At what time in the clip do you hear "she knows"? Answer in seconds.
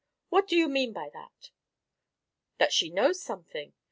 2.73-3.21